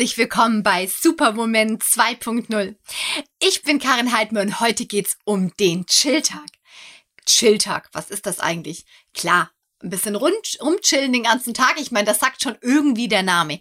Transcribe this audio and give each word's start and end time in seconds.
Herzlich 0.00 0.16
willkommen 0.16 0.62
bei 0.62 0.86
Superwoman 0.86 1.76
2.0. 1.76 2.74
Ich 3.38 3.62
bin 3.64 3.78
Karin 3.78 4.16
Heidmann 4.16 4.46
und 4.46 4.60
heute 4.60 4.86
geht's 4.86 5.18
um 5.24 5.54
den 5.58 5.84
Chilltag. 5.84 6.46
Chilltag, 7.26 7.90
was 7.92 8.08
ist 8.08 8.24
das 8.24 8.40
eigentlich? 8.40 8.86
Klar, 9.12 9.50
ein 9.82 9.90
bisschen 9.90 10.16
rund, 10.16 10.56
rumchillen 10.62 11.12
den 11.12 11.24
ganzen 11.24 11.52
Tag. 11.52 11.78
Ich 11.78 11.90
meine, 11.90 12.06
das 12.06 12.18
sagt 12.18 12.42
schon 12.42 12.56
irgendwie 12.62 13.08
der 13.08 13.22
Name. 13.22 13.60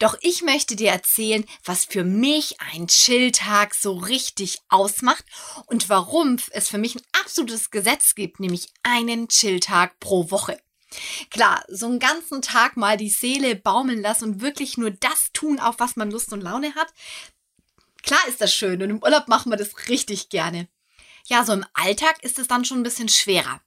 Doch 0.00 0.18
ich 0.22 0.42
möchte 0.42 0.74
dir 0.74 0.90
erzählen, 0.90 1.44
was 1.64 1.84
für 1.84 2.02
mich 2.02 2.56
ein 2.74 2.88
Chilltag 2.88 3.72
so 3.72 3.92
richtig 3.92 4.58
ausmacht 4.68 5.24
und 5.66 5.88
warum 5.88 6.40
es 6.50 6.68
für 6.68 6.78
mich 6.78 6.96
ein 6.96 7.02
absolutes 7.12 7.70
Gesetz 7.70 8.16
gibt, 8.16 8.40
nämlich 8.40 8.72
einen 8.82 9.28
Chilltag 9.28 10.00
pro 10.00 10.32
Woche. 10.32 10.58
Klar, 11.30 11.64
so 11.68 11.86
einen 11.86 11.98
ganzen 11.98 12.42
Tag 12.42 12.76
mal 12.76 12.96
die 12.96 13.10
Seele 13.10 13.56
baumeln 13.56 14.00
lassen 14.00 14.24
und 14.24 14.40
wirklich 14.40 14.78
nur 14.78 14.90
das 14.90 15.32
tun, 15.32 15.58
auf 15.58 15.76
was 15.78 15.96
man 15.96 16.10
Lust 16.10 16.32
und 16.32 16.40
Laune 16.40 16.74
hat. 16.74 16.92
Klar 18.02 18.20
ist 18.28 18.40
das 18.40 18.54
schön 18.54 18.82
und 18.82 18.90
im 18.90 19.02
Urlaub 19.02 19.28
machen 19.28 19.50
wir 19.50 19.56
das 19.56 19.88
richtig 19.88 20.28
gerne. 20.28 20.68
Ja, 21.26 21.44
so 21.44 21.52
im 21.52 21.66
Alltag 21.74 22.22
ist 22.22 22.38
es 22.38 22.46
dann 22.46 22.64
schon 22.64 22.80
ein 22.80 22.84
bisschen 22.84 23.08
schwerer. 23.08 23.60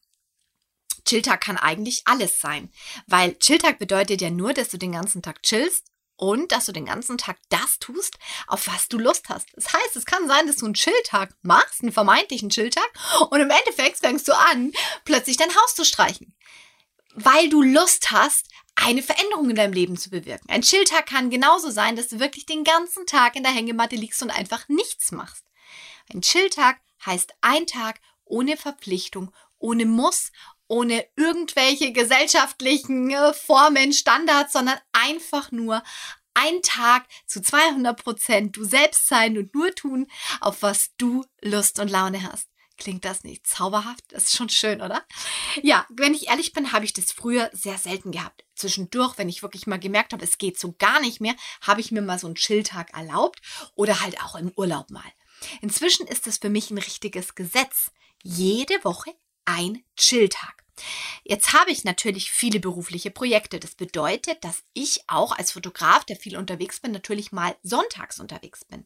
Chilltag 1.05 1.41
kann 1.41 1.57
eigentlich 1.57 2.03
alles 2.05 2.39
sein, 2.39 2.71
weil 3.07 3.35
Chilltag 3.39 3.79
bedeutet 3.79 4.21
ja 4.21 4.29
nur, 4.29 4.53
dass 4.53 4.69
du 4.69 4.77
den 4.77 4.91
ganzen 4.91 5.21
Tag 5.21 5.43
chillst 5.43 5.87
und 6.15 6.51
dass 6.51 6.65
du 6.65 6.71
den 6.71 6.85
ganzen 6.85 7.17
Tag 7.17 7.37
das 7.49 7.79
tust, 7.79 8.17
auf 8.47 8.67
was 8.67 8.87
du 8.89 8.97
Lust 8.97 9.29
hast. 9.29 9.47
Das 9.53 9.73
heißt, 9.73 9.95
es 9.95 10.05
kann 10.05 10.27
sein, 10.27 10.47
dass 10.47 10.57
du 10.57 10.65
einen 10.65 10.73
Chilltag 10.73 11.33
machst, 11.41 11.81
einen 11.81 11.91
vermeintlichen 11.91 12.49
Chilltag, 12.49 12.87
und 13.29 13.39
im 13.39 13.49
Endeffekt 13.49 13.99
fängst 13.99 14.27
du 14.27 14.33
an, 14.33 14.71
plötzlich 15.05 15.37
dein 15.37 15.55
Haus 15.55 15.75
zu 15.75 15.83
streichen 15.83 16.35
weil 17.25 17.49
du 17.49 17.61
Lust 17.61 18.11
hast, 18.11 18.47
eine 18.75 19.03
Veränderung 19.03 19.49
in 19.49 19.55
deinem 19.55 19.73
Leben 19.73 19.97
zu 19.97 20.09
bewirken. 20.09 20.49
Ein 20.49 20.61
Chilltag 20.61 21.07
kann 21.07 21.29
genauso 21.29 21.69
sein, 21.69 21.95
dass 21.95 22.07
du 22.07 22.19
wirklich 22.19 22.45
den 22.45 22.63
ganzen 22.63 23.05
Tag 23.05 23.35
in 23.35 23.43
der 23.43 23.51
Hängematte 23.51 23.95
liegst 23.95 24.21
und 24.23 24.29
einfach 24.29 24.69
nichts 24.69 25.11
machst. 25.11 25.43
Ein 26.13 26.21
Chilltag 26.21 26.79
heißt 27.05 27.33
ein 27.41 27.67
Tag 27.67 27.99
ohne 28.25 28.57
Verpflichtung, 28.57 29.33
ohne 29.57 29.85
Muss, 29.85 30.31
ohne 30.67 31.05
irgendwelche 31.15 31.91
gesellschaftlichen 31.91 33.09
äh, 33.09 33.33
Formen, 33.33 33.91
Standards, 33.91 34.53
sondern 34.53 34.79
einfach 34.93 35.51
nur 35.51 35.83
ein 36.35 36.61
Tag 36.61 37.05
zu 37.25 37.41
200 37.41 38.01
Prozent 38.01 38.55
du 38.55 38.63
selbst 38.63 39.07
sein 39.07 39.37
und 39.37 39.53
nur 39.53 39.73
tun, 39.75 40.07
auf 40.39 40.61
was 40.61 40.91
du 40.97 41.25
Lust 41.41 41.79
und 41.79 41.89
Laune 41.89 42.23
hast. 42.23 42.47
Klingt 42.79 43.03
das 43.03 43.23
nicht 43.25 43.45
zauberhaft? 43.45 44.05
Das 44.07 44.23
ist 44.23 44.37
schon 44.37 44.47
schön, 44.47 44.81
oder? 44.81 45.05
Ja, 45.61 45.85
wenn 45.89 46.13
ich 46.13 46.29
ehrlich 46.29 46.53
bin, 46.53 46.71
habe 46.71 46.85
ich 46.85 46.93
das 46.93 47.11
früher 47.11 47.49
sehr 47.51 47.77
selten 47.77 48.11
gehabt. 48.11 48.45
Zwischendurch, 48.55 49.17
wenn 49.17 49.27
ich 49.27 49.43
wirklich 49.43 49.67
mal 49.67 49.79
gemerkt 49.79 50.13
habe, 50.13 50.23
es 50.23 50.37
geht 50.37 50.57
so 50.57 50.73
gar 50.79 51.01
nicht 51.01 51.19
mehr, 51.19 51.35
habe 51.61 51.81
ich 51.81 51.91
mir 51.91 52.01
mal 52.01 52.17
so 52.17 52.27
einen 52.27 52.35
Chilltag 52.35 52.93
erlaubt 52.93 53.41
oder 53.75 53.99
halt 53.99 54.21
auch 54.23 54.35
im 54.35 54.51
Urlaub 54.55 54.89
mal. 54.91 55.11
Inzwischen 55.61 56.07
ist 56.07 56.25
es 56.25 56.37
für 56.37 56.49
mich 56.49 56.71
ein 56.71 56.77
richtiges 56.77 57.35
Gesetz. 57.35 57.91
Jede 58.23 58.83
Woche 58.83 59.13
ein 59.43 59.83
Chilltag. 59.97 60.58
Jetzt 61.23 61.53
habe 61.53 61.71
ich 61.71 61.83
natürlich 61.83 62.31
viele 62.31 62.59
berufliche 62.59 63.11
Projekte. 63.11 63.59
Das 63.59 63.75
bedeutet, 63.75 64.43
dass 64.43 64.63
ich 64.73 65.01
auch 65.07 65.31
als 65.31 65.51
Fotograf, 65.51 66.05
der 66.05 66.15
viel 66.15 66.37
unterwegs 66.37 66.79
bin, 66.79 66.91
natürlich 66.91 67.31
mal 67.31 67.55
sonntags 67.63 68.19
unterwegs 68.19 68.65
bin. 68.65 68.85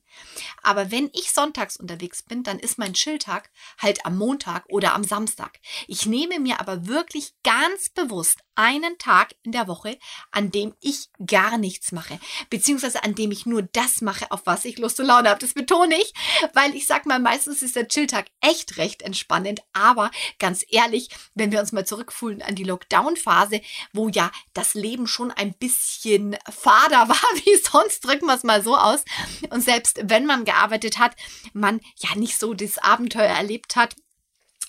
Aber 0.61 0.91
wenn 0.91 1.09
ich 1.13 1.31
sonntags 1.31 1.77
unterwegs 1.77 2.23
bin, 2.23 2.43
dann 2.43 2.59
ist 2.59 2.77
mein 2.77 2.93
Chilltag 2.93 3.49
halt 3.77 4.05
am 4.05 4.17
Montag 4.17 4.65
oder 4.69 4.93
am 4.93 5.03
Samstag. 5.03 5.59
Ich 5.87 6.05
nehme 6.05 6.39
mir 6.39 6.59
aber 6.59 6.87
wirklich 6.87 7.33
ganz 7.43 7.89
bewusst 7.89 8.39
einen 8.55 8.97
Tag 8.97 9.35
in 9.43 9.51
der 9.51 9.67
Woche, 9.67 9.97
an 10.31 10.51
dem 10.51 10.75
ich 10.79 11.09
gar 11.25 11.57
nichts 11.57 11.91
mache, 11.91 12.19
beziehungsweise 12.49 13.03
an 13.03 13.15
dem 13.15 13.31
ich 13.31 13.45
nur 13.45 13.63
das 13.63 14.01
mache, 14.01 14.31
auf 14.31 14.41
was 14.45 14.65
ich 14.65 14.77
Lust 14.77 14.99
und 14.99 15.07
Laune 15.07 15.29
habe. 15.29 15.39
Das 15.39 15.53
betone 15.53 15.95
ich, 15.95 16.13
weil 16.53 16.75
ich 16.75 16.85
sag 16.85 17.05
mal, 17.05 17.19
meistens 17.19 17.61
ist 17.61 17.75
der 17.75 17.87
Chilltag 17.87 18.27
echt 18.41 18.77
recht 18.77 19.01
entspannend, 19.01 19.61
aber 19.73 20.11
ganz 20.39 20.63
ehrlich, 20.69 21.09
wenn 21.33 21.51
wir 21.51 21.59
uns 21.59 21.71
mal 21.71 21.82
zurückfühlen 21.85 22.41
an 22.41 22.55
die 22.55 22.63
Lockdown-Phase, 22.63 23.61
wo 23.93 24.09
ja 24.09 24.31
das 24.53 24.73
Leben 24.73 25.07
schon 25.07 25.31
ein 25.31 25.53
bisschen 25.53 26.37
fader 26.49 27.07
war 27.09 27.15
wie 27.43 27.55
sonst, 27.57 28.05
drücken 28.05 28.25
wir 28.25 28.35
es 28.35 28.43
mal 28.43 28.63
so 28.63 28.77
aus. 28.77 29.03
Und 29.49 29.61
selbst 29.61 29.99
wenn 30.03 30.25
man 30.25 30.45
gearbeitet 30.45 30.99
hat, 30.99 31.15
man 31.53 31.79
ja 31.97 32.15
nicht 32.15 32.39
so 32.39 32.53
das 32.53 32.77
Abenteuer 32.77 33.23
erlebt 33.23 33.75
hat, 33.75 33.95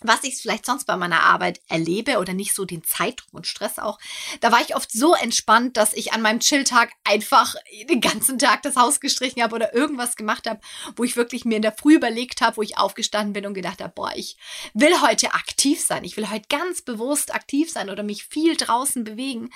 was 0.05 0.23
ich 0.23 0.37
vielleicht 0.37 0.67
sonst 0.67 0.85
bei 0.85 0.97
meiner 0.97 1.23
Arbeit 1.23 1.61
erlebe 1.69 2.19
oder 2.19 2.35
nicht 2.35 2.55
so 2.55 2.65
den 2.65 2.85
Zeitdruck 2.85 3.33
und 3.33 3.47
Stress 3.47 3.79
auch. 3.79 3.99
Da 4.41 4.53
war 4.53 4.61
ich 4.61 4.77
oft 4.77 4.93
so 4.93 5.15
entspannt, 5.15 5.77
dass 5.77 5.95
ich 5.95 6.13
an 6.13 6.23
meinem 6.23 6.41
Chilltag 6.41 6.93
einfach 7.05 7.55
den 7.89 8.01
ganzen 8.01 8.39
Tag 8.39 8.63
das 8.63 8.77
Haus 8.77 9.01
gestrichen 9.01 9.43
habe 9.43 9.55
oder 9.55 9.75
irgendwas 9.75 10.17
gemacht 10.17 10.49
habe, 10.49 10.61
wo 10.97 11.05
ich 11.05 11.17
wirklich 11.17 11.47
mir 11.47 11.57
in 11.57 11.63
der 11.63 11.73
Früh 11.73 11.95
überlegt 11.95 12.43
habe, 12.43 12.59
wo 12.59 12.63
ich 12.63 12.77
aufgestanden 12.77 13.33
bin 13.33 13.47
und 13.47 13.55
gedacht 13.55 13.83
habe, 13.83 13.93
boah, 13.95 14.13
ich 14.15 14.37
will 14.75 15.01
heute 15.01 15.33
aktiv 15.33 15.85
sein. 15.85 16.05
Ich 16.05 16.17
will 16.19 16.31
heute 16.31 16.47
ganz 16.49 16.83
bewusst 16.83 17.35
aktiv 17.35 17.71
sein 17.71 17.89
oder 17.89 18.03
mich 18.03 18.25
viel 18.27 18.57
draußen 18.57 19.05
bewegen, 19.05 19.51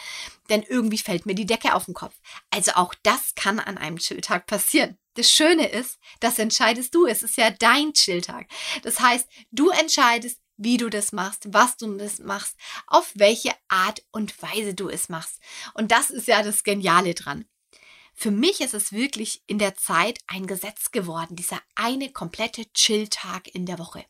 denn 0.48 0.62
irgendwie 0.62 0.98
fällt 0.98 1.26
mir 1.26 1.34
die 1.34 1.46
Decke 1.46 1.74
auf 1.74 1.86
den 1.86 1.94
Kopf. 1.94 2.14
Also 2.50 2.72
auch 2.72 2.94
das 3.02 3.34
kann 3.34 3.58
an 3.60 3.78
einem 3.78 3.98
Chilltag 3.98 4.46
passieren. 4.46 4.98
Das 5.14 5.30
Schöne 5.30 5.68
ist, 5.68 5.98
das 6.20 6.38
entscheidest 6.38 6.94
du. 6.94 7.06
Es 7.06 7.22
ist 7.22 7.36
ja 7.36 7.50
dein 7.50 7.92
Chilltag. 7.92 8.46
Das 8.82 9.00
heißt, 9.00 9.28
du 9.50 9.70
entscheidest, 9.70 10.40
wie 10.56 10.76
du 10.76 10.90
das 10.90 11.12
machst, 11.12 11.52
was 11.52 11.76
du 11.76 11.96
das 11.96 12.18
machst, 12.18 12.56
auf 12.86 13.10
welche 13.14 13.52
Art 13.68 14.02
und 14.10 14.40
Weise 14.42 14.74
du 14.74 14.88
es 14.88 15.08
machst. 15.08 15.40
Und 15.74 15.92
das 15.92 16.10
ist 16.10 16.28
ja 16.28 16.42
das 16.42 16.64
Geniale 16.64 17.14
dran. 17.14 17.46
Für 18.20 18.32
mich 18.32 18.60
ist 18.60 18.74
es 18.74 18.90
wirklich 18.90 19.44
in 19.46 19.60
der 19.60 19.76
Zeit 19.76 20.18
ein 20.26 20.48
Gesetz 20.48 20.90
geworden, 20.90 21.36
dieser 21.36 21.62
eine 21.76 22.10
komplette 22.10 22.64
Chill-Tag 22.72 23.46
in 23.54 23.64
der 23.64 23.78
Woche. 23.78 24.04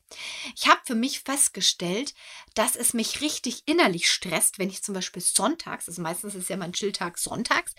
Ich 0.57 0.67
habe 0.67 0.81
für 0.87 0.95
mich 0.95 1.21
festgestellt, 1.21 2.15
dass 2.55 2.75
es 2.75 2.95
mich 2.95 3.21
richtig 3.21 3.65
innerlich 3.67 4.11
stresst, 4.11 4.59
wenn 4.59 4.71
ich 4.71 4.83
zum 4.83 4.95
Beispiel 4.95 5.21
sonntags, 5.21 5.89
also 5.89 6.01
meistens 6.01 6.35
ist 6.35 6.49
ja 6.49 6.57
mein 6.57 6.73
Chill-Tag 6.73 7.19
sonntags, 7.19 7.75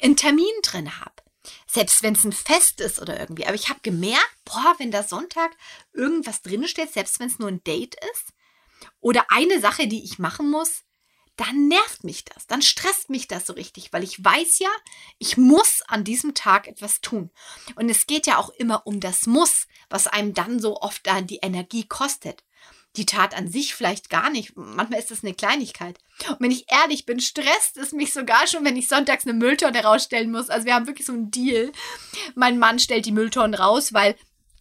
einen 0.00 0.16
Termin 0.16 0.46
drin 0.62 0.98
habe. 0.98 1.22
Selbst 1.66 2.02
wenn 2.02 2.14
es 2.14 2.24
ein 2.24 2.32
Fest 2.32 2.80
ist 2.80 2.98
oder 2.98 3.20
irgendwie. 3.20 3.44
Aber 3.44 3.54
ich 3.54 3.68
habe 3.68 3.80
gemerkt, 3.82 4.38
boah, 4.46 4.76
wenn 4.78 4.90
da 4.90 5.02
Sonntag 5.02 5.54
irgendwas 5.92 6.40
drinsteht, 6.40 6.94
selbst 6.94 7.20
wenn 7.20 7.28
es 7.28 7.38
nur 7.38 7.48
ein 7.48 7.62
Date 7.62 7.96
ist 8.14 8.32
oder 9.00 9.26
eine 9.28 9.60
Sache, 9.60 9.86
die 9.86 10.02
ich 10.02 10.18
machen 10.18 10.50
muss, 10.50 10.83
dann 11.36 11.68
nervt 11.68 12.04
mich 12.04 12.24
das, 12.24 12.46
dann 12.46 12.62
stresst 12.62 13.10
mich 13.10 13.28
das 13.28 13.46
so 13.46 13.52
richtig, 13.54 13.92
weil 13.92 14.04
ich 14.04 14.24
weiß 14.24 14.58
ja, 14.60 14.70
ich 15.18 15.36
muss 15.36 15.82
an 15.88 16.04
diesem 16.04 16.34
Tag 16.34 16.68
etwas 16.68 17.00
tun. 17.00 17.30
Und 17.76 17.88
es 17.88 18.06
geht 18.06 18.26
ja 18.26 18.38
auch 18.38 18.50
immer 18.50 18.86
um 18.86 19.00
das 19.00 19.26
Muss, 19.26 19.66
was 19.90 20.06
einem 20.06 20.34
dann 20.34 20.60
so 20.60 20.80
oft 20.80 21.06
dann 21.06 21.26
die 21.26 21.40
Energie 21.42 21.86
kostet 21.86 22.44
die 22.96 23.06
Tat 23.06 23.36
an 23.36 23.50
sich 23.50 23.74
vielleicht 23.74 24.08
gar 24.08 24.30
nicht. 24.30 24.52
Manchmal 24.56 25.00
ist 25.00 25.10
es 25.10 25.24
eine 25.24 25.34
Kleinigkeit. 25.34 25.98
Und 26.28 26.40
wenn 26.40 26.50
ich 26.50 26.66
ehrlich 26.70 27.06
bin, 27.06 27.18
stresst 27.18 27.76
es 27.76 27.92
mich 27.92 28.12
sogar 28.12 28.46
schon, 28.46 28.64
wenn 28.64 28.76
ich 28.76 28.88
sonntags 28.88 29.24
eine 29.24 29.34
Mülltonne 29.34 29.82
rausstellen 29.82 30.30
muss. 30.30 30.48
Also 30.48 30.66
wir 30.66 30.74
haben 30.74 30.86
wirklich 30.86 31.06
so 31.06 31.12
einen 31.12 31.30
Deal. 31.30 31.72
Mein 32.34 32.58
Mann 32.58 32.78
stellt 32.78 33.06
die 33.06 33.12
Mülltonnen 33.12 33.54
raus, 33.54 33.92
weil 33.92 34.14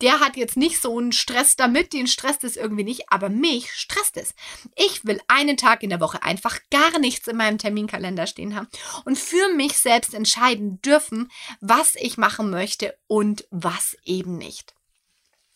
der 0.03 0.19
hat 0.19 0.35
jetzt 0.35 0.57
nicht 0.57 0.81
so 0.81 0.99
einen 0.99 1.13
Stress 1.13 1.55
damit, 1.55 1.93
den 1.93 2.07
stresst 2.07 2.43
es 2.43 2.57
irgendwie 2.57 2.83
nicht, 2.83 3.09
aber 3.09 3.29
mich 3.29 3.71
stresst 3.71 4.17
es. 4.17 4.35
Ich 4.75 5.05
will 5.05 5.21
einen 5.29 5.55
Tag 5.55 5.81
in 5.81 5.89
der 5.89 6.01
Woche 6.01 6.21
einfach 6.23 6.59
gar 6.69 6.99
nichts 6.99 7.27
in 7.27 7.37
meinem 7.37 7.57
Terminkalender 7.57 8.27
stehen 8.27 8.53
haben 8.53 8.67
und 9.05 9.17
für 9.17 9.47
mich 9.53 9.77
selbst 9.77 10.13
entscheiden 10.13 10.81
dürfen, 10.81 11.31
was 11.61 11.95
ich 11.95 12.17
machen 12.17 12.49
möchte 12.49 12.97
und 13.07 13.47
was 13.49 13.95
eben 14.03 14.37
nicht. 14.37 14.75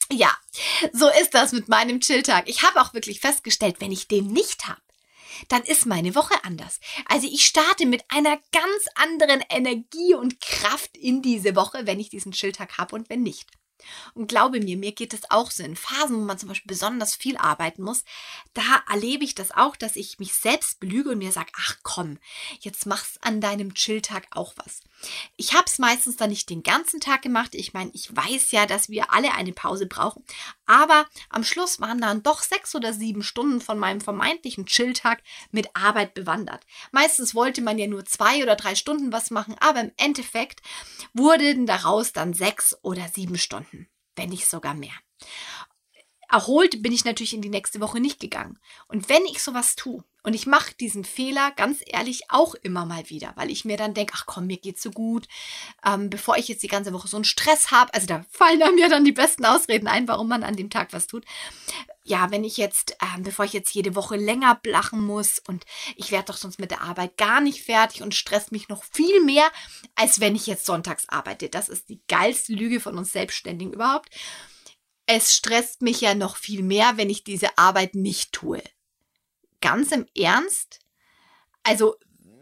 Ja, 0.10 0.34
so 0.94 1.10
ist 1.22 1.34
das 1.34 1.52
mit 1.52 1.68
meinem 1.68 2.00
Chilltag. 2.00 2.48
Ich 2.48 2.64
habe 2.64 2.80
auch 2.80 2.94
wirklich 2.94 3.20
festgestellt, 3.20 3.76
wenn 3.80 3.92
ich 3.92 4.08
den 4.08 4.28
nicht 4.28 4.66
habe, 4.66 4.82
dann 5.50 5.64
ist 5.64 5.86
meine 5.86 6.16
Woche 6.16 6.36
anders. 6.46 6.80
Also 7.10 7.28
ich 7.28 7.46
starte 7.46 7.86
mit 7.86 8.06
einer 8.08 8.40
ganz 8.54 8.86
anderen 8.96 9.44
Energie 9.50 10.16
und 10.16 10.40
Kraft 10.40 10.96
in 10.96 11.22
diese 11.22 11.58
Woche, 11.58 11.86
wenn 11.86 12.00
ich 12.00 12.08
diesen 12.08 12.32
Chilltag 12.32 12.78
habe 12.78 12.96
und 12.96 13.10
wenn 13.10 13.24
nicht. 13.24 13.46
Und 14.14 14.28
glaube 14.28 14.60
mir, 14.60 14.78
mir 14.78 14.92
geht 14.92 15.14
es 15.14 15.30
auch 15.30 15.52
so 15.52 15.64
in 15.64 15.76
Phasen, 15.76 16.18
wo 16.18 16.22
man 16.22 16.38
zum 16.38 16.50
Beispiel 16.50 16.70
besonders 16.70 17.16
viel 17.16 17.38
arbeiten 17.38 17.84
muss. 17.84 18.04
Da 18.54 18.84
erlebe 18.90 19.24
ich 19.24 19.36
das 19.36 19.52
auch, 19.52 19.76
dass 19.76 19.96
ich 19.96 20.20
mich 20.20 20.34
selbst 20.34 20.80
belüge 20.80 21.12
und 21.12 21.20
mir 21.20 21.32
sage, 21.32 21.52
ach 21.58 21.78
komm, 21.84 22.18
jetzt 22.60 22.86
mach's 22.86 23.18
an 23.22 23.42
deinem 23.42 23.74
Chilltag 23.74 24.28
auch 24.32 24.54
was. 24.58 24.82
Ich 25.36 25.54
habe 25.54 25.66
es 25.68 25.78
meistens 25.78 26.16
dann 26.16 26.30
nicht 26.30 26.50
den 26.50 26.64
ganzen 26.64 27.00
Tag 27.00 27.22
gemacht. 27.22 27.54
Ich 27.54 27.74
meine, 27.74 27.92
ich 27.94 28.16
weiß 28.16 28.52
ja, 28.52 28.66
dass 28.66 28.90
wir 28.90 29.14
alle 29.14 29.34
eine 29.34 29.54
Pause 29.54 29.86
brauchen. 29.86 30.24
Aber 30.66 31.06
am 31.30 31.44
Schluss 31.44 31.80
waren 31.80 32.02
dann 32.02 32.24
doch 32.24 32.42
sechs 32.42 32.74
oder 32.76 32.94
sieben 32.94 33.22
Stunden 33.22 33.62
von 33.62 33.78
meinem 33.78 34.02
vermeintlichen 34.02 34.66
Chilltag 34.66 35.22
mit 35.52 35.70
Arbeit 35.76 36.14
bewandert. 36.14 36.66
Meistens 36.92 37.36
wollte 37.36 37.62
man 37.62 37.78
ja 37.78 37.88
nur 37.88 38.06
zwei 38.06 38.42
oder 38.42 38.56
drei 38.56 38.76
Stunden 38.76 39.12
was 39.12 39.30
machen, 39.30 39.56
aber 39.60 39.82
im 39.82 39.92
Endeffekt 39.98 40.62
wurden 41.14 41.68
daraus 41.68 42.12
dann 42.12 42.34
sechs 42.34 42.76
oder 42.82 43.08
sieben 43.08 43.38
Stunden, 43.38 43.67
wenn 44.18 44.30
nicht 44.30 44.48
sogar 44.48 44.74
mehr. 44.74 44.94
erholt 46.30 46.84
bin 46.84 46.92
ich 46.92 47.06
natürlich 47.06 47.34
in 47.34 47.42
die 47.42 47.50
nächste 47.50 47.80
Woche 47.80 48.02
nicht 48.02 48.20
gegangen. 48.20 48.60
Und 48.90 49.08
wenn 49.08 49.26
ich 49.26 49.42
sowas 49.42 49.78
tue, 49.78 50.04
und 50.28 50.34
ich 50.34 50.46
mache 50.46 50.76
diesen 50.76 51.06
Fehler 51.06 51.52
ganz 51.52 51.80
ehrlich 51.86 52.24
auch 52.28 52.54
immer 52.56 52.86
mal 52.86 53.10
wieder, 53.10 53.32
weil 53.38 53.50
ich 53.50 53.64
mir 53.64 53.78
dann 53.78 53.94
denke, 53.94 54.12
ach 54.14 54.26
komm, 54.26 54.48
mir 54.48 54.58
geht's 54.58 54.84
so 54.84 54.92
gut, 54.92 55.26
ähm, 55.86 56.10
bevor 56.10 56.36
ich 56.36 56.50
jetzt 56.50 56.64
die 56.64 56.68
ganze 56.68 56.92
Woche 56.92 57.08
so 57.08 57.16
einen 57.16 57.24
Stress 57.24 57.72
habe. 57.72 57.94
Also 57.94 58.08
da 58.08 58.26
fallen 58.30 58.60
mir 58.76 58.90
dann 58.90 59.06
die 59.06 59.14
besten 59.14 59.46
Ausreden 59.46 59.88
ein, 59.88 60.10
warum 60.10 60.28
man 60.28 60.44
an 60.44 60.58
dem 60.58 60.70
Tag 60.70 60.92
was 60.92 61.08
tut. 61.08 61.24
Ja, 62.08 62.32
wenn 62.32 62.44
ich 62.44 62.58
jetzt, 62.58 62.96
ähm, 63.02 63.24
bevor 63.24 63.46
ich 63.46 63.54
jetzt 63.54 63.74
jede 63.74 63.96
Woche 63.96 64.16
länger 64.16 64.56
blachen 64.56 65.06
muss 65.06 65.40
und 65.40 65.66
ich 65.96 66.12
werde 66.12 66.26
doch 66.28 66.38
sonst 66.38 66.60
mit 66.60 66.72
der 66.72 66.82
Arbeit 66.82 67.18
gar 67.18 67.42
nicht 67.42 67.64
fertig 67.64 68.02
und 68.02 68.16
stresst 68.16 68.52
mich 68.52 68.70
noch 68.70 68.84
viel 68.84 69.24
mehr, 69.24 69.52
als 69.96 70.20
wenn 70.20 70.36
ich 70.36 70.48
jetzt 70.48 70.66
sonntags 70.66 71.10
arbeite. 71.10 71.50
Das 71.50 71.68
ist 71.68 71.90
die 71.90 72.02
geilste 72.08 72.54
Lüge 72.54 72.80
von 72.80 72.98
uns 72.98 73.12
Selbstständigen 73.12 73.74
überhaupt 73.74 74.10
es 75.08 75.34
stresst 75.34 75.82
mich 75.82 76.02
ja 76.02 76.14
noch 76.14 76.36
viel 76.36 76.62
mehr, 76.62 76.98
wenn 76.98 77.10
ich 77.10 77.24
diese 77.24 77.58
Arbeit 77.58 77.96
nicht 77.96 78.34
tue. 78.34 78.62
Ganz 79.62 79.92
im 79.92 80.06
Ernst? 80.16 80.80
Also 81.64 81.96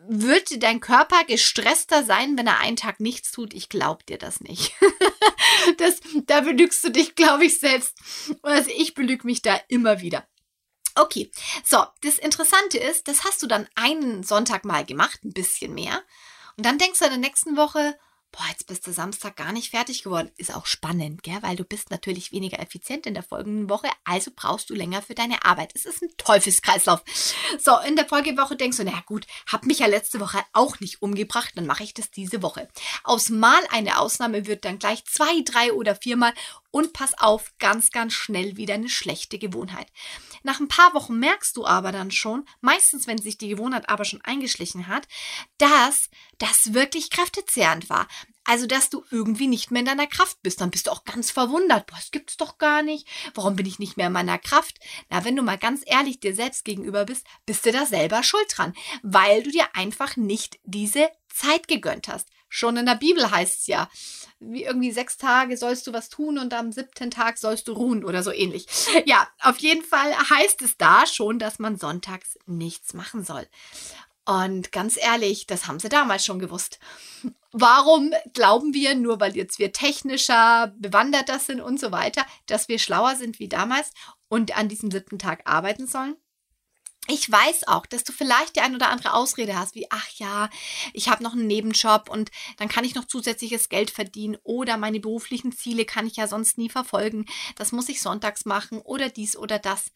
wird 0.08 0.64
dein 0.64 0.80
Körper 0.80 1.24
gestresster 1.26 2.04
sein, 2.04 2.38
wenn 2.38 2.48
er 2.48 2.60
einen 2.60 2.78
Tag 2.78 3.00
nichts 3.00 3.32
tut? 3.32 3.54
Ich 3.54 3.70
glaube 3.70 4.04
dir 4.04 4.18
das 4.18 4.42
nicht. 4.42 4.74
das, 5.78 6.00
da 6.26 6.42
belügst 6.42 6.84
du 6.84 6.90
dich, 6.90 7.16
glaube 7.16 7.46
ich, 7.46 7.60
selbst. 7.60 7.96
Also 8.42 8.70
ich 8.76 8.94
belüge 8.94 9.26
mich 9.26 9.42
da 9.42 9.60
immer 9.68 10.02
wieder. 10.02 10.28
Okay, 10.96 11.30
so, 11.66 11.84
das 12.02 12.18
Interessante 12.18 12.78
ist, 12.78 13.08
das 13.08 13.26
hast 13.26 13.44
du 13.44 13.48
dann 13.48 13.68
einen 13.76 14.24
Sonntag 14.24 14.64
mal 14.64 14.86
gemacht, 14.86 15.24
ein 15.26 15.34
bisschen 15.34 15.74
mehr. 15.74 16.02
Und 16.58 16.66
dann 16.66 16.78
denkst 16.78 17.00
du 17.00 17.06
in 17.06 17.12
der 17.12 17.20
nächsten 17.20 17.58
Woche, 17.58 17.98
boah, 18.36 18.46
jetzt 18.50 18.68
bist 18.68 18.86
du 18.86 18.92
Samstag 18.92 19.38
gar 19.38 19.54
nicht 19.54 19.72
fertig 19.72 20.04
geworden. 20.04 20.32
Ist 20.38 20.54
auch 20.54 20.66
spannend, 20.66 21.24
gell? 21.24 21.38
weil 21.42 21.56
du 21.56 21.64
bist 21.64 21.90
natürlich 21.90 22.32
weniger 22.32 22.60
effizient 22.60 23.06
in 23.06 23.14
der 23.14 23.24
folgenden 23.24 23.70
Woche, 23.70 23.88
also 24.04 24.32
brauchst 24.36 24.70
du 24.70 24.74
länger 24.74 25.02
für 25.02 25.16
deine 25.16 25.46
Arbeit. 25.46 25.72
Es 25.74 25.86
ist 25.86 26.02
ein 26.02 26.10
Teufelskreislauf. 26.18 27.02
So, 27.60 27.78
in 27.88 27.96
der 27.96 28.06
Folgewoche 28.06 28.56
denkst 28.56 28.78
du, 28.78 28.84
na 28.84 29.02
gut, 29.06 29.26
hab 29.48 29.66
mich 29.66 29.80
ja 29.80 29.88
letzte 29.88 30.20
Woche 30.20 30.44
auch 30.54 30.80
nicht 30.80 31.02
umgebracht, 31.02 31.54
dann 31.56 31.66
mache 31.66 31.84
ich 31.84 31.94
das 31.94 32.12
diese 32.12 32.42
Woche. 32.42 32.68
Aus 33.04 33.30
mal 33.30 33.62
eine 33.72 34.00
Ausnahme 34.00 34.46
wird 34.48 34.66
dann 34.66 34.80
gleich 34.80 35.06
zwei, 35.06 35.42
drei 35.44 35.72
oder 35.74 35.96
viermal 35.96 36.34
und 36.76 36.92
pass 36.92 37.18
auf, 37.18 37.54
ganz, 37.58 37.90
ganz 37.90 38.12
schnell 38.12 38.58
wieder 38.58 38.74
eine 38.74 38.90
schlechte 38.90 39.40
Gewohnheit. 39.40 39.88
Nach 40.44 40.60
ein 40.60 40.68
paar 40.68 40.94
Wochen 40.94 41.18
merkst 41.18 41.56
du 41.56 41.66
aber 41.66 41.94
dann 41.94 42.12
schon, 42.12 42.44
meistens 42.60 43.08
wenn 43.08 43.18
sich 43.18 43.38
die 43.38 43.48
Gewohnheit 43.48 43.88
aber 43.88 44.04
schon 44.04 44.20
eingeschlichen 44.24 44.88
hat, 44.88 45.08
dass 45.58 46.10
das 46.38 46.74
wirklich 46.74 47.12
kräftezehrend 47.12 47.90
war. 47.90 48.10
Also, 48.44 48.68
dass 48.68 48.90
du 48.90 49.06
irgendwie 49.10 49.48
nicht 49.48 49.72
mehr 49.72 49.80
in 49.80 49.86
deiner 49.86 50.06
Kraft 50.06 50.44
bist. 50.44 50.60
Dann 50.60 50.70
bist 50.70 50.88
du 50.88 50.92
auch 50.92 51.06
ganz 51.06 51.32
verwundert. 51.32 51.88
Boah, 51.88 51.96
das 51.96 52.12
gibt's 52.12 52.36
doch 52.36 52.58
gar 52.58 52.84
nicht. 52.84 53.08
Warum 53.36 53.56
bin 53.56 53.66
ich 53.66 53.80
nicht 53.80 53.96
mehr 53.96 54.08
in 54.08 54.14
meiner 54.14 54.38
Kraft? 54.38 54.78
Na, 55.10 55.24
wenn 55.24 55.38
du 55.38 55.44
mal 55.44 55.58
ganz 55.58 55.82
ehrlich 55.86 56.20
dir 56.20 56.36
selbst 56.36 56.66
gegenüber 56.66 57.06
bist, 57.06 57.26
bist 57.46 57.66
du 57.66 57.72
da 57.72 57.86
selber 57.86 58.22
schuld 58.22 58.48
dran. 58.50 58.74
Weil 59.02 59.44
du 59.44 59.50
dir 59.50 59.74
einfach 59.76 60.18
nicht 60.18 60.60
diese 60.66 61.10
Zeit 61.30 61.70
gegönnt 61.70 62.10
hast. 62.10 62.28
Schon 62.56 62.78
in 62.78 62.86
der 62.86 62.96
Bibel 62.96 63.30
heißt 63.30 63.60
es 63.60 63.68
ja, 63.68 63.90
wie 64.40 64.64
irgendwie 64.64 64.94
sechs 64.94 65.18
Tage 65.18 65.58
sollst 65.58 65.88
du 65.88 65.92
was 65.92 66.08
tun 66.08 66.38
und 66.38 66.54
am 66.54 66.72
siebten 66.72 67.12
Tag 67.12 67.38
sollst 67.38 67.68
du 67.68 67.74
ruhen 67.74 68.06
oder 68.06 68.24
so 68.24 68.32
ähnlich. 68.32 68.66
Ja, 69.06 69.28
auf 69.42 69.58
jeden 69.58 69.84
Fall 69.84 70.16
heißt 70.30 70.62
es 70.62 70.78
da 70.78 71.06
schon, 71.06 71.38
dass 71.38 71.60
man 71.60 71.78
sonntags 71.78 72.40
nichts 72.46 72.94
machen 72.94 73.26
soll. 73.26 73.46
Und 74.24 74.72
ganz 74.72 74.96
ehrlich, 74.96 75.48
das 75.48 75.68
haben 75.68 75.80
sie 75.80 75.90
damals 75.90 76.24
schon 76.24 76.40
gewusst. 76.40 76.80
Warum 77.52 78.14
glauben 78.34 78.74
wir, 78.74 78.96
nur 78.96 79.20
weil 79.20 79.36
jetzt 79.36 79.60
wir 79.60 79.74
technischer, 79.74 80.74
bewanderter 80.78 81.40
sind 81.40 81.60
und 81.60 81.78
so 81.78 81.92
weiter, 81.92 82.26
dass 82.46 82.70
wir 82.70 82.80
schlauer 82.80 83.18
sind 83.18 83.38
wie 83.40 83.50
damals 83.50 83.92
und 84.30 84.58
an 84.58 84.70
diesem 84.70 84.92
siebten 84.92 85.20
Tag 85.20 85.42
arbeiten 85.44 85.88
sollen? 85.88 86.16
Ich 87.08 87.32
weiß 87.32 87.68
auch, 87.68 87.86
dass 87.86 88.04
du 88.04 88.12
vielleicht 88.12 88.56
die 88.56 88.62
ein 88.62 88.74
oder 88.74 88.90
andere 88.90 89.14
Ausrede 89.14 89.60
hast, 89.60 89.76
wie, 89.76 89.86
ach 89.92 90.08
ja, 90.16 90.50
ich 90.92 91.08
habe 91.08 91.24
noch 91.24 91.34
einen 91.34 91.46
Nebenjob 91.46 92.10
und 92.10 92.32
dann 92.58 92.68
kann 92.68 92.84
ich 92.84 92.96
noch 92.96 93.06
zusätzliches 93.06 93.70
Geld 93.70 93.92
verdienen 93.92 94.38
oder 94.44 94.78
meine 94.78 95.00
beruflichen 95.00 95.52
Ziele 95.52 95.86
kann 95.86 96.08
ich 96.08 96.16
ja 96.16 96.28
sonst 96.28 96.58
nie 96.58 96.70
verfolgen. 96.70 97.28
Das 97.58 97.72
muss 97.72 97.90
ich 97.90 98.02
sonntags 98.02 98.46
machen 98.46 98.80
oder 98.80 99.10
dies 99.10 99.38
oder 99.38 99.60
das. 99.60 99.92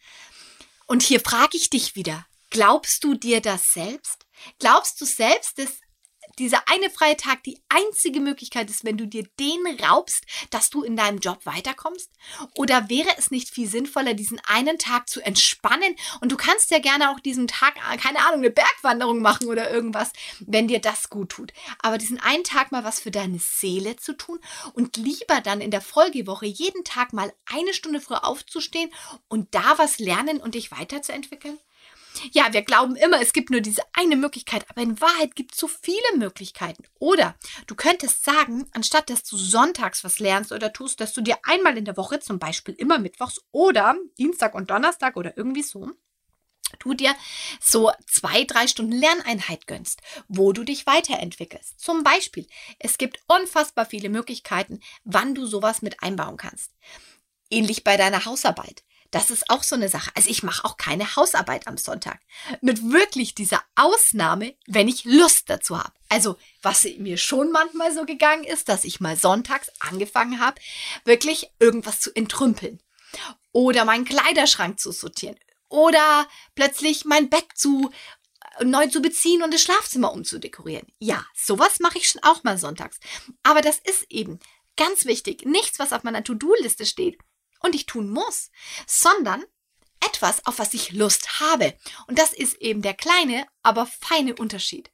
Und 0.86 1.02
hier 1.02 1.20
frage 1.20 1.58
ich 1.58 1.72
dich 1.72 1.96
wieder, 1.96 2.28
glaubst 2.52 3.04
du 3.04 3.16
dir 3.16 3.42
das 3.42 3.74
selbst? 3.74 4.26
Glaubst 4.60 5.02
du 5.02 5.06
selbst, 5.06 5.58
dass 5.58 5.80
dieser 6.40 6.68
eine 6.68 6.90
freie 6.90 7.18
Tag 7.18 7.44
die 7.44 7.60
einzige 7.70 8.20
Möglichkeit 8.20 8.70
ist, 8.70 8.86
wenn 8.86 8.98
du 8.98 9.06
dir 9.06 9.24
den 9.40 9.60
raubst, 9.84 10.24
dass 10.50 10.70
du 10.70 10.84
in 10.84 10.96
deinem 10.96 11.20
Job 11.20 11.46
weiterkommst? 11.46 12.10
Oder 12.56 12.90
wäre 12.90 13.10
es 13.18 13.32
nicht 13.32 13.50
viel 13.50 13.68
sinnvoller, 13.68 14.14
diesen 14.14 14.40
einen 14.46 14.78
Tag 14.78 15.10
zu 15.10 15.22
entspannen? 15.22 15.96
Und 16.22 16.32
du 16.32 16.38
kannst 16.38 16.72
ja 16.72 16.80
gerne 16.80 17.12
auch 17.12 17.20
diesen 17.20 17.48
Tag, 17.48 17.76
äh, 17.92 17.98
keine 17.98 18.20
Ahnung, 18.20 18.40
eine 18.40 18.52
Bergwanderung 18.52 19.22
machen 19.22 19.48
oder 19.48 19.70
irgendwas, 19.70 20.12
wenn 20.40 20.68
dir 20.68 20.80
das 20.80 21.10
gut 21.10 21.30
tut. 21.30 21.54
Aber 21.80 21.98
diesen 21.98 22.20
einen 22.20 22.44
Tag 22.44 22.72
mal 22.72 22.84
was 22.84 23.00
für 23.00 23.12
deine 23.12 23.40
Seele 23.40 23.96
zu 23.98 24.14
tun 24.14 24.40
und 24.74 24.98
lieber 24.98 25.42
dann 25.42 25.62
in 25.62 25.72
der 25.72 25.82
Folgewoche 25.82 26.46
jeden 26.46 26.84
Tag 26.84 27.14
mal 27.14 27.34
eine 27.46 27.74
Stunde 27.74 28.02
früher 28.02 28.26
aufzustehen 28.26 28.92
und 29.28 29.54
da 29.54 29.78
was 29.78 30.00
lernen 30.00 30.40
und 30.40 30.56
dich 30.56 30.72
weiterzuentwickeln? 30.72 31.60
Ja, 32.32 32.54
wir 32.54 32.64
glauben 32.64 32.96
immer, 32.96 33.22
es 33.22 33.34
gibt 33.34 33.50
nur 33.50 33.62
diese 33.62 33.82
eine 33.94 34.16
Möglichkeit, 34.16 34.66
aber 34.70 34.82
in 34.82 35.00
Wahrheit 35.00 35.36
gibt 35.36 35.54
es 35.54 35.60
so 35.60 35.68
viele 35.68 36.18
Möglichkeiten. 36.18 36.84
Oder 37.00 37.36
du 37.68 37.76
könntest 37.76 38.26
sagen, 38.26 38.68
anstatt 38.74 39.10
dass 39.10 39.24
du 39.24 39.38
sonntags 39.38 40.04
was 40.04 40.20
lernst 40.20 40.52
oder 40.52 40.74
tust, 40.74 41.00
dass 41.02 41.14
du 41.14 41.22
dir 41.22 41.38
einmal 41.44 41.78
in 41.78 41.86
der 41.86 41.98
Woche, 41.98 42.20
zum 42.20 42.40
Beispiel 42.40 42.76
immer 42.76 43.00
Mittwochs 43.00 43.42
oder 43.52 43.96
Dienstag 44.18 44.54
und 44.56 44.70
Donnerstag 44.70 45.18
oder 45.18 45.38
irgendwie 45.38 45.64
so, 45.64 45.92
du 46.80 46.94
dir 46.94 47.16
so 47.60 47.92
zwei, 48.06 48.44
drei 48.44 48.68
Stunden 48.68 48.92
Lerneinheit 48.92 49.68
gönnst, 49.68 50.02
wo 50.28 50.54
du 50.54 50.64
dich 50.64 50.86
weiterentwickelst. 50.86 51.80
Zum 51.80 52.04
Beispiel, 52.04 52.48
es 52.80 52.98
gibt 52.98 53.20
unfassbar 53.28 53.86
viele 53.86 54.10
Möglichkeiten, 54.10 54.80
wann 55.04 55.36
du 55.36 55.46
sowas 55.46 55.82
mit 55.82 56.04
einbauen 56.04 56.38
kannst. 56.38 56.72
Ähnlich 57.50 57.84
bei 57.84 57.98
deiner 57.98 58.26
Hausarbeit. 58.26 58.84
Das 59.12 59.32
ist 59.32 59.50
auch 59.50 59.64
so 59.64 59.76
eine 59.76 59.90
Sache. 59.90 60.12
Also 60.16 60.30
ich 60.30 60.44
mache 60.44 60.64
auch 60.66 60.78
keine 60.78 61.16
Hausarbeit 61.16 61.68
am 61.68 61.78
Sonntag. 61.78 62.20
Mit 62.62 62.92
wirklich 62.92 63.34
dieser 63.34 63.62
Ausnahme, 63.76 64.56
wenn 64.68 64.88
ich 64.88 65.06
Lust 65.06 65.50
dazu 65.50 65.80
habe. 65.80 65.94
Also 66.10 66.38
was 66.62 66.84
mir 66.98 67.18
schon 67.18 67.52
manchmal 67.52 67.94
so 67.94 68.06
gegangen 68.06 68.44
ist, 68.44 68.70
dass 68.70 68.84
ich 68.84 69.00
mal 69.00 69.18
sonntags 69.18 69.70
angefangen 69.80 70.40
habe, 70.40 70.62
wirklich 71.06 71.50
irgendwas 71.60 72.00
zu 72.00 72.16
entrümpeln. 72.16 72.82
Oder 73.52 73.84
meinen 73.86 74.06
Kleiderschrank 74.06 74.80
zu 74.80 74.92
sortieren. 74.92 75.40
Oder 75.70 76.28
plötzlich 76.54 77.06
mein 77.06 77.30
Bett 77.30 77.48
zu 77.56 77.90
äh, 78.60 78.66
neu 78.66 78.88
zu 78.88 79.02
beziehen 79.02 79.42
und 79.42 79.54
das 79.54 79.64
Schlafzimmer 79.64 80.12
umzudekorieren. 80.12 80.88
Ja, 81.00 81.26
sowas 81.36 81.80
mache 81.80 81.98
ich 81.98 82.10
schon 82.10 82.22
auch 82.24 82.44
mal 82.44 82.60
sonntags. 82.60 83.00
Aber 83.42 83.62
das 83.62 83.80
ist 83.80 84.06
eben 84.10 84.40
ganz 84.78 85.06
wichtig. 85.06 85.46
Nichts, 85.46 85.80
was 85.80 85.94
auf 85.94 86.04
meiner 86.04 86.24
To-Do-Liste 86.24 86.86
steht 86.86 87.18
und 87.60 87.76
ich 87.76 87.86
tun 87.86 88.10
muss, 88.10 88.52
sondern 88.88 89.44
etwas, 90.00 90.46
auf 90.46 90.60
was 90.60 90.74
ich 90.74 90.92
Lust 90.92 91.40
habe. 91.40 91.78
Und 92.08 92.20
das 92.20 92.34
ist 92.34 92.56
eben 92.62 92.82
der 92.82 92.94
kleine, 92.94 93.46
aber 93.64 93.86
feine 93.86 94.36
Unterschied. 94.36 94.90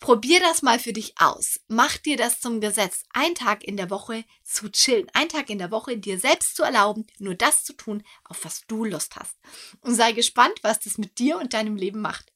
Probier 0.00 0.38
das 0.38 0.62
mal 0.62 0.78
für 0.78 0.92
dich 0.92 1.14
aus. 1.18 1.60
Mach 1.66 1.96
dir 1.96 2.16
das 2.16 2.40
zum 2.40 2.60
Gesetz, 2.60 3.02
einen 3.12 3.34
Tag 3.34 3.64
in 3.64 3.76
der 3.76 3.90
Woche 3.90 4.24
zu 4.44 4.70
chillen, 4.70 5.08
einen 5.12 5.28
Tag 5.28 5.50
in 5.50 5.58
der 5.58 5.72
Woche 5.72 5.98
dir 5.98 6.20
selbst 6.20 6.54
zu 6.54 6.62
erlauben, 6.62 7.06
nur 7.18 7.34
das 7.34 7.64
zu 7.64 7.72
tun, 7.72 8.04
auf 8.22 8.44
was 8.44 8.62
du 8.68 8.84
Lust 8.84 9.16
hast. 9.16 9.36
Und 9.80 9.96
sei 9.96 10.12
gespannt, 10.12 10.60
was 10.62 10.78
das 10.78 10.98
mit 10.98 11.18
dir 11.18 11.38
und 11.38 11.52
deinem 11.52 11.76
Leben 11.76 12.00
macht. 12.00 12.32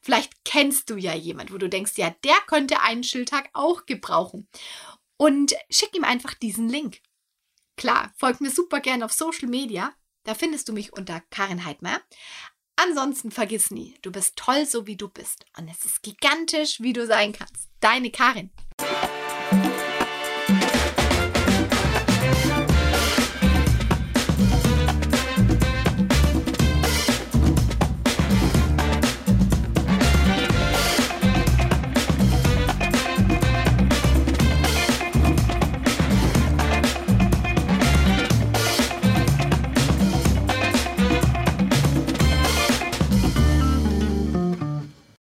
Vielleicht 0.00 0.44
kennst 0.44 0.88
du 0.88 0.96
ja 0.96 1.14
jemand, 1.14 1.52
wo 1.52 1.58
du 1.58 1.68
denkst, 1.68 1.92
ja, 1.96 2.14
der 2.24 2.36
könnte 2.46 2.80
einen 2.80 3.04
Schildtag 3.04 3.50
auch 3.52 3.84
gebrauchen. 3.84 4.48
Und 5.18 5.54
schick 5.70 5.94
ihm 5.94 6.04
einfach 6.04 6.34
diesen 6.34 6.68
Link. 6.68 7.00
Klar, 7.76 8.12
folg 8.16 8.40
mir 8.40 8.50
super 8.50 8.80
gerne 8.80 9.04
auf 9.04 9.12
Social 9.12 9.48
Media. 9.48 9.92
Da 10.24 10.34
findest 10.34 10.68
du 10.68 10.72
mich 10.72 10.92
unter 10.92 11.20
Karin 11.30 11.64
Heidmer. 11.64 12.00
Ansonsten 12.76 13.30
vergiss 13.30 13.70
nie, 13.70 13.98
du 14.02 14.10
bist 14.10 14.36
toll, 14.36 14.66
so 14.66 14.86
wie 14.86 14.96
du 14.96 15.08
bist. 15.08 15.44
Und 15.58 15.68
es 15.68 15.84
ist 15.84 16.02
gigantisch, 16.02 16.80
wie 16.80 16.92
du 16.92 17.06
sein 17.06 17.32
kannst. 17.32 17.70
Deine 17.80 18.10
Karin. 18.10 18.50